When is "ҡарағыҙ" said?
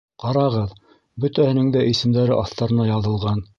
0.21-0.71